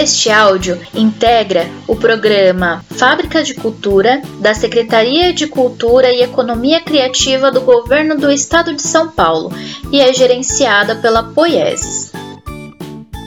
[0.00, 7.50] Este áudio integra o programa Fábrica de Cultura da Secretaria de Cultura e Economia Criativa
[7.50, 9.50] do Governo do Estado de São Paulo
[9.90, 12.12] e é gerenciada pela Poieses.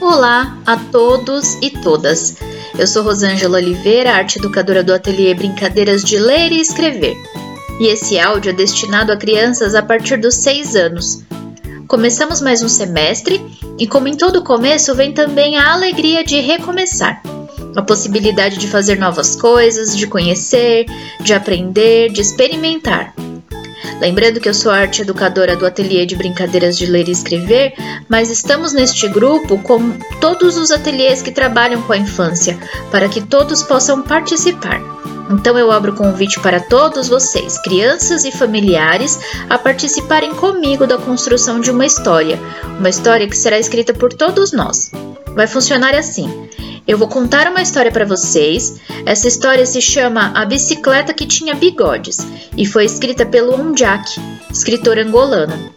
[0.00, 2.36] Olá a todos e todas.
[2.78, 7.16] Eu sou Rosângela Oliveira, arte educadora do ateliê Brincadeiras de Ler e Escrever.
[7.80, 11.24] E esse áudio é destinado a crianças a partir dos 6 anos.
[11.86, 13.44] Começamos mais um semestre
[13.78, 17.22] e, como em todo começo, vem também a alegria de recomeçar.
[17.76, 20.86] A possibilidade de fazer novas coisas, de conhecer,
[21.20, 23.14] de aprender, de experimentar.
[24.00, 27.74] Lembrando que eu sou arte educadora do Ateliê de Brincadeiras de Ler e Escrever,
[28.08, 32.58] mas estamos neste grupo com todos os ateliês que trabalham com a infância,
[32.90, 34.80] para que todos possam participar.
[35.32, 39.18] Então eu abro o convite para todos vocês, crianças e familiares,
[39.48, 42.38] a participarem comigo da construção de uma história,
[42.78, 44.92] uma história que será escrita por todos nós.
[45.34, 46.48] Vai funcionar assim:
[46.86, 48.78] eu vou contar uma história para vocês.
[49.06, 52.18] Essa história se chama A Bicicleta que Tinha Bigodes
[52.54, 54.20] e foi escrita pelo Onjak,
[54.50, 55.72] escritor angolano.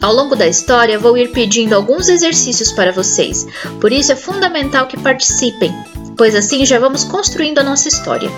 [0.00, 3.46] Ao longo da história, vou ir pedindo alguns exercícios para vocês,
[3.80, 5.74] por isso é fundamental que participem,
[6.16, 8.30] pois assim já vamos construindo a nossa história.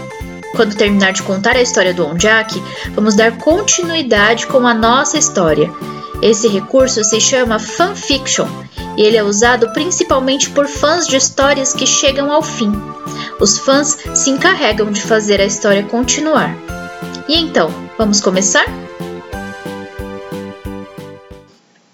[0.54, 2.60] Quando terminar de contar a história do Onjak,
[2.94, 5.70] vamos dar continuidade com a nossa história.
[6.20, 8.48] Esse recurso se chama fanfiction
[8.96, 12.72] e ele é usado principalmente por fãs de histórias que chegam ao fim.
[13.40, 16.52] Os fãs se encarregam de fazer a história continuar.
[17.28, 18.64] E então, vamos começar?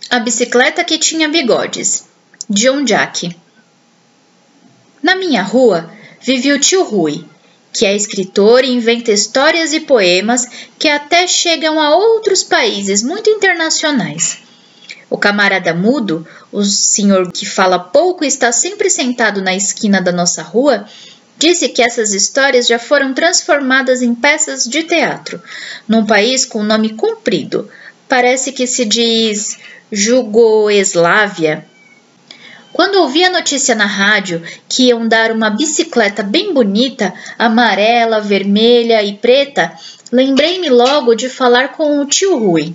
[0.08, 2.06] A bicicleta que tinha bigodes,
[2.48, 3.36] de Onjak.
[5.02, 5.90] Na minha rua
[6.22, 7.26] vivia o tio Rui,
[7.74, 10.46] que é escritor e inventa histórias e poemas
[10.78, 14.38] que até chegam a outros países muito internacionais.
[15.10, 20.12] O camarada mudo, o senhor que fala pouco e está sempre sentado na esquina da
[20.12, 20.86] nossa rua,
[21.36, 25.42] disse que essas histórias já foram transformadas em peças de teatro,
[25.88, 27.68] num país com nome comprido.
[28.08, 29.58] Parece que se diz
[29.90, 31.66] Jugoeslávia
[32.74, 39.00] quando ouvi a notícia na rádio que iam dar uma bicicleta bem bonita, amarela, vermelha
[39.00, 39.72] e preta,
[40.10, 42.74] lembrei-me logo de falar com o tio Rui.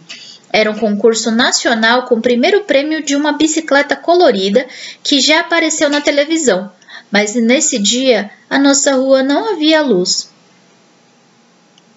[0.53, 4.65] Era um concurso nacional com o primeiro prêmio de uma bicicleta colorida
[5.03, 6.71] que já apareceu na televisão,
[7.11, 10.31] mas nesse dia a nossa rua não havia luz.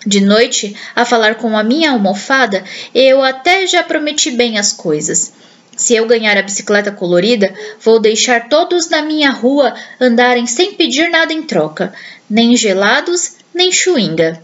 [0.05, 5.35] De noite, a falar com a minha almofada, eu até já prometi bem as coisas.
[5.83, 11.11] Se eu ganhar a bicicleta colorida, vou deixar todos na minha rua andarem sem pedir
[11.11, 11.93] nada em troca,
[12.31, 14.41] nem gelados, nem chuinga.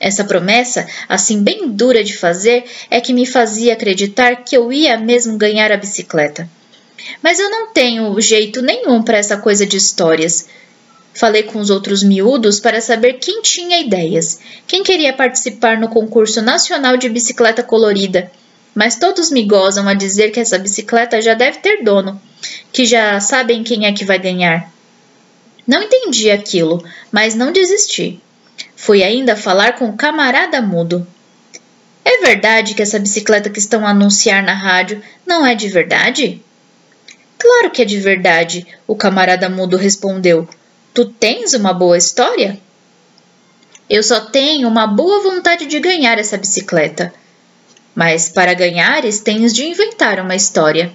[0.00, 4.98] Essa promessa, assim bem dura de fazer, é que me fazia acreditar que eu ia
[4.98, 6.50] mesmo ganhar a bicicleta.
[7.22, 10.48] Mas eu não tenho jeito nenhum para essa coisa de histórias.
[11.14, 16.42] Falei com os outros miúdos para saber quem tinha ideias, quem queria participar no concurso
[16.42, 18.32] nacional de bicicleta colorida
[18.74, 22.20] mas todos me gozam a dizer que essa bicicleta já deve ter dono,
[22.72, 24.70] que já sabem quem é que vai ganhar.
[25.66, 28.20] Não entendi aquilo, mas não desisti.
[28.74, 31.06] Fui ainda falar com o camarada mudo.
[32.04, 36.42] É verdade que essa bicicleta que estão a anunciar na rádio não é de verdade?
[37.38, 40.48] Claro que é de verdade, o camarada mudo respondeu.
[40.94, 42.58] Tu tens uma boa história?
[43.88, 47.12] Eu só tenho uma boa vontade de ganhar essa bicicleta.
[47.94, 50.92] Mas para ganhares tens de inventar uma história.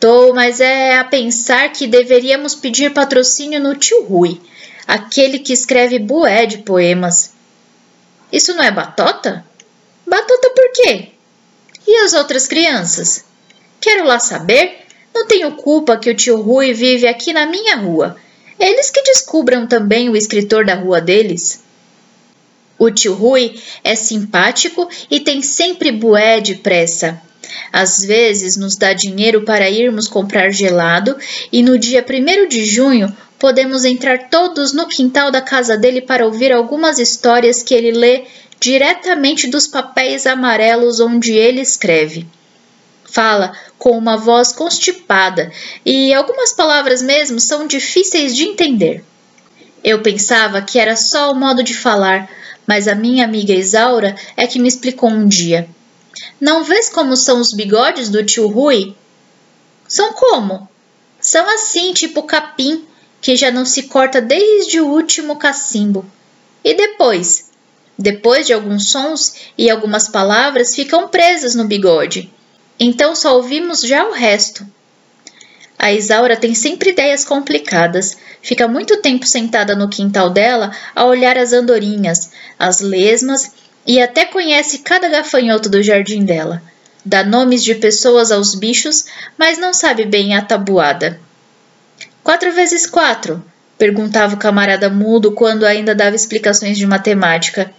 [0.00, 4.40] Tô, mas é a pensar que deveríamos pedir patrocínio no tio Rui,
[4.86, 7.32] aquele que escreve bué de poemas.
[8.32, 9.44] Isso não é batota?
[10.06, 11.08] Batota por quê?
[11.86, 13.24] E as outras crianças?
[13.80, 14.86] Quero lá saber.
[15.14, 18.16] Não tenho culpa que o tio Rui vive aqui na minha rua.
[18.58, 21.62] Eles que descubram também o escritor da rua deles.
[22.78, 27.20] O tio Rui é simpático e tem sempre bué de pressa.
[27.72, 31.16] Às vezes nos dá dinheiro para irmos comprar gelado
[31.50, 36.24] e no dia 1 de junho podemos entrar todos no quintal da casa dele para
[36.24, 38.24] ouvir algumas histórias que ele lê
[38.60, 42.26] diretamente dos papéis amarelos onde ele escreve.
[43.04, 45.50] Fala com uma voz constipada
[45.84, 49.04] e algumas palavras mesmo são difíceis de entender.
[49.82, 52.28] Eu pensava que era só o modo de falar,
[52.68, 55.66] mas a minha amiga Isaura é que me explicou um dia.
[56.38, 58.94] Não vês como são os bigodes do tio Rui?
[59.88, 60.68] São como?
[61.18, 62.84] São assim, tipo capim,
[63.22, 66.04] que já não se corta desde o último cacimbo.
[66.62, 67.50] E depois?
[67.98, 72.30] Depois de alguns sons e algumas palavras ficam presas no bigode.
[72.78, 74.66] Então só ouvimos já o resto.
[75.78, 78.18] A Isaura tem sempre ideias complicadas.
[78.42, 83.52] Fica muito tempo sentada no quintal dela a olhar as andorinhas, as lesmas
[83.86, 86.62] e até conhece cada gafanhoto do jardim dela.
[87.04, 89.06] Dá nomes de pessoas aos bichos,
[89.36, 91.18] mas não sabe bem a tabuada.
[92.22, 93.42] Quatro vezes quatro?
[93.78, 97.72] perguntava o camarada mudo quando ainda dava explicações de matemática.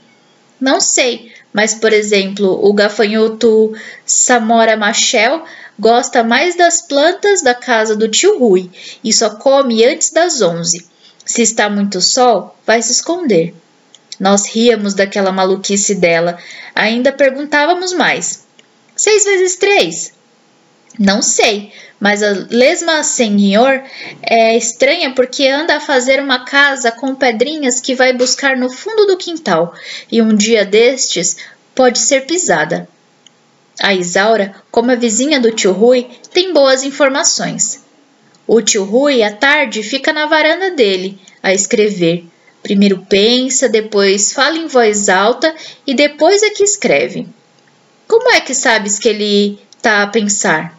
[0.59, 3.75] Não sei, mas, por exemplo, o gafanhoto
[4.05, 5.43] Samora Machel
[5.79, 8.69] gosta mais das plantas da casa do tio Rui
[9.03, 10.85] e só come antes das onze.
[11.25, 13.55] Se está muito sol, vai se esconder.
[14.19, 16.37] Nós ríamos daquela maluquice dela,
[16.75, 18.45] ainda perguntávamos mais.
[18.95, 20.11] Seis vezes três?
[20.99, 23.81] Não sei, mas a lesma senhor
[24.21, 29.05] é estranha porque anda a fazer uma casa com pedrinhas que vai buscar no fundo
[29.05, 29.73] do quintal
[30.11, 31.37] e um dia destes
[31.73, 32.89] pode ser pisada.
[33.81, 37.83] A Isaura, como a vizinha do tio Rui, tem boas informações.
[38.45, 42.25] O tio Rui, à tarde, fica na varanda dele, a escrever.
[42.61, 45.55] Primeiro pensa, depois fala em voz alta
[45.87, 47.27] e depois é que escreve.
[48.07, 50.77] Como é que sabes que ele tá a pensar?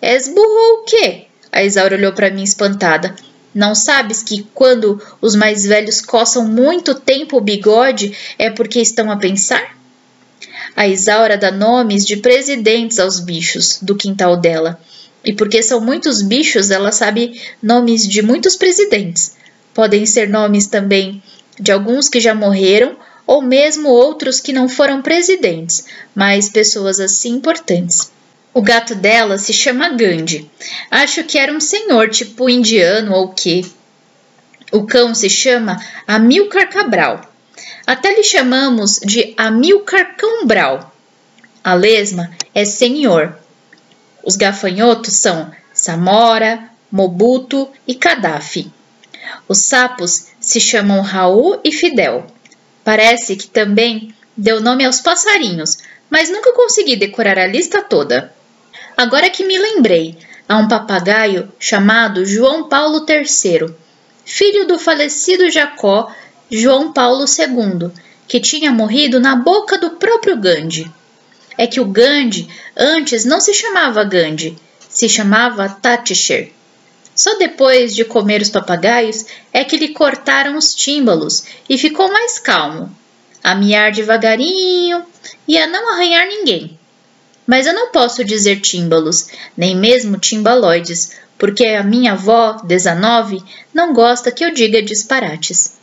[0.00, 1.24] És burro ou o quê?
[1.50, 3.16] A Isaura olhou para mim espantada.
[3.54, 9.10] Não sabes que quando os mais velhos coçam muito tempo o bigode é porque estão
[9.10, 9.77] a pensar?
[10.76, 14.80] A Isaura dá nomes de presidentes aos bichos do quintal dela.
[15.24, 19.36] E porque são muitos bichos, ela sabe nomes de muitos presidentes.
[19.74, 21.22] Podem ser nomes também
[21.58, 25.84] de alguns que já morreram ou mesmo outros que não foram presidentes,
[26.14, 28.10] mas pessoas assim importantes.
[28.54, 30.50] O gato dela se chama Gandhi.
[30.90, 33.64] Acho que era um senhor, tipo indiano ou quê.
[34.72, 37.20] O cão se chama Amilcar Cabral.
[37.88, 40.94] Até lhe chamamos de Amilcar Cambral.
[41.64, 43.34] A lesma é senhor.
[44.22, 48.70] Os gafanhotos são Samora, Mobuto e Gaddafi.
[49.48, 52.26] Os sapos se chamam Raul e Fidel.
[52.84, 55.78] Parece que também deu nome aos passarinhos,
[56.10, 58.34] mas nunca consegui decorar a lista toda.
[58.98, 60.14] Agora que me lembrei,
[60.46, 63.74] há um papagaio chamado João Paulo III,
[64.26, 66.12] filho do falecido Jacó
[66.50, 67.90] João Paulo II,
[68.26, 70.90] que tinha morrido na boca do próprio Gandhi.
[71.56, 74.56] É que o Gandhi antes não se chamava Gandhi,
[74.88, 76.52] se chamava Tatisher.
[77.14, 82.38] Só depois de comer os papagaios é que lhe cortaram os tímbalos e ficou mais
[82.38, 82.90] calmo,
[83.42, 85.04] a miar devagarinho
[85.46, 86.78] e a não arranhar ninguém.
[87.46, 93.42] Mas eu não posso dizer tímbalos, nem mesmo timbaloides, porque a minha avó, 19,
[93.74, 95.78] não gosta que eu diga disparates.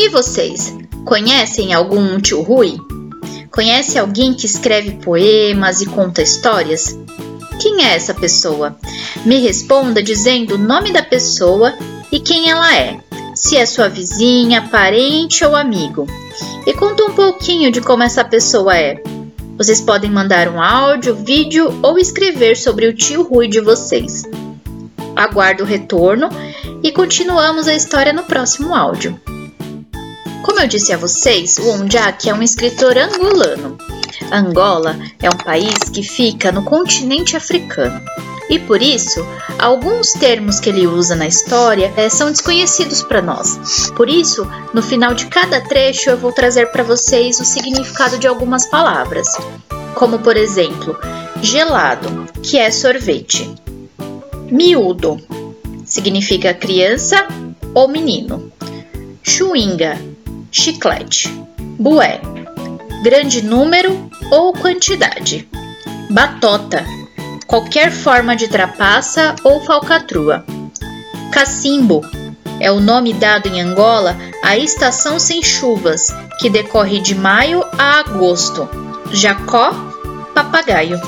[0.00, 0.72] E vocês,
[1.04, 2.78] conhecem algum tio Rui?
[3.50, 6.96] Conhece alguém que escreve poemas e conta histórias?
[7.60, 8.78] Quem é essa pessoa?
[9.26, 11.76] Me responda dizendo o nome da pessoa
[12.12, 13.00] e quem ela é,
[13.34, 16.06] se é sua vizinha, parente ou amigo
[16.64, 19.02] e conta um pouquinho de como essa pessoa é.
[19.56, 24.22] Vocês podem mandar um áudio, vídeo ou escrever sobre o tio Rui de vocês.
[25.16, 26.28] Aguardo o retorno
[26.84, 29.20] e continuamos a história no próximo áudio.
[30.58, 33.78] Como eu disse a vocês, o Onjak é um escritor angolano.
[34.32, 38.02] Angola é um país que fica no continente africano
[38.50, 39.24] e por isso
[39.56, 43.88] alguns termos que ele usa na história é, são desconhecidos para nós.
[43.96, 48.26] Por isso, no final de cada trecho eu vou trazer para vocês o significado de
[48.26, 49.28] algumas palavras,
[49.94, 50.98] como por exemplo,
[51.40, 53.48] gelado, que é sorvete.
[54.50, 55.20] Miúdo
[55.84, 57.28] significa criança
[57.72, 58.50] ou menino.
[59.22, 60.07] Chuinga,
[60.50, 61.28] chiclete.
[61.78, 62.20] Bué,
[63.02, 65.48] grande número ou quantidade.
[66.10, 66.84] Batota
[67.48, 70.44] qualquer forma de trapaça ou falcatrua.
[71.32, 72.02] Cacimbo
[72.60, 78.00] é o nome dado em Angola à estação sem chuvas, que decorre de maio a
[78.00, 78.68] agosto.
[79.12, 79.72] Jacó,
[80.34, 81.00] papagaio.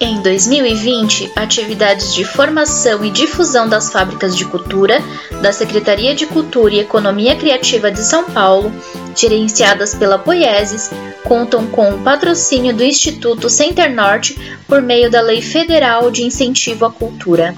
[0.00, 5.00] Em 2020, atividades de formação e difusão das fábricas de cultura
[5.40, 8.72] da Secretaria de Cultura e Economia Criativa de São Paulo,
[9.14, 10.90] gerenciadas pela Poieses,
[11.22, 14.36] contam com o patrocínio do Instituto Center Norte
[14.66, 17.54] por meio da Lei Federal de Incentivo à Cultura.